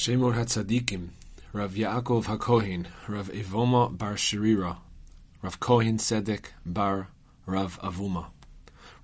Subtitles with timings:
[0.00, 1.10] Shemot Hatzaddikim,
[1.52, 4.78] Rav Yaakov HaKohen, Rav Evoma Bar Sherira,
[5.42, 7.08] Rav Kohen Tzedek Bar
[7.44, 8.28] Rav Avuma,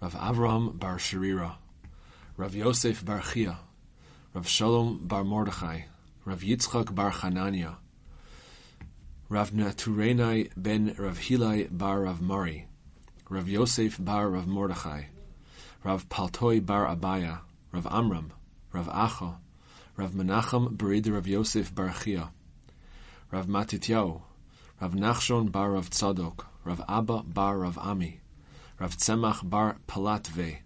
[0.01, 1.57] Rav Avraham Bar Sherira,
[2.39, 3.59] Rav Yosef Bar Chia,
[4.33, 5.85] Rav Shalom Bar Mordechai,
[6.25, 7.75] Rav Yitzchak Bar Chananya,
[9.29, 12.69] Rav Natronai ben Rav Hilai Bar Rav Mari,
[13.29, 15.09] Rav Yosef Bar Rav Mordechai,
[15.85, 17.41] Rav Paltoi Bar Abaya,
[17.71, 18.33] Rav Amram,
[18.73, 19.37] Rav Acha,
[19.97, 22.29] Rav Menachem Berida Rav Yosef Bar Chia,
[23.31, 24.21] Rav Matityahu,
[24.79, 28.21] Rav Nachshon Bar Rav Tzadok, Rav Abba Bar Rav Ami,
[28.79, 30.59] Rav Tzemach Bar Palatve,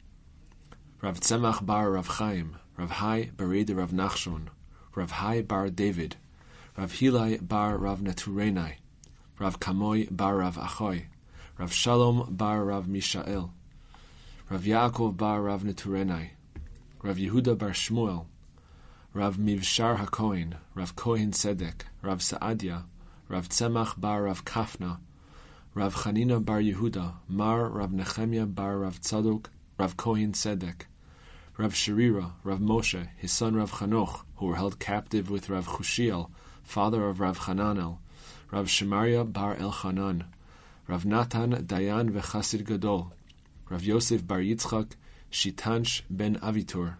[1.01, 4.48] Rav Tzemach Bar Rav Chaim, Rav Hai Berida Rav Nachshon,
[4.97, 6.16] Rav Hai Bar David,
[6.77, 8.79] Rav Hilai Bar Rav Natronai,
[9.38, 11.05] Rav Kamoy Bar Rav Achoy,
[11.57, 13.52] Rav Shalom Bar Rav Mishael,
[14.49, 16.30] Rav Yaakov Bar Rav Natronai,
[17.01, 18.27] Rav Yehuda Bar Shmuel,
[19.12, 22.85] Rav Mivshar HaKohen, Rav Kohen Tzedek, Rav Saadia,
[23.29, 25.01] Rav Tzemach Bar Rav Kafna,
[25.74, 29.46] Rav Chanina Bar Yehuda, Mar Rav Nechemia Bar Rav Tzadok,
[29.80, 30.82] Rav Kohen Tzedek,
[31.57, 36.30] Rav Sherira, Rav Moshe, his son Rav Chanoch, who were held captive with Rav Chushiel,
[36.63, 37.98] father of Rav Hananel,
[38.52, 40.26] Rav Shemaria Bar Elchanan,
[40.87, 43.13] Rav Natan Dayan Vechasid Gadol,
[43.68, 44.92] Rav Yosef Bar Yitzchak,
[45.32, 46.95] Shitansh ben Avitur,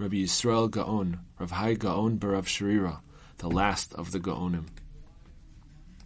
[0.00, 3.00] Rabbi Yisrael Gaon, Rav Hai Gaon Barav Sherira,
[3.36, 4.64] the last of the Gaonim.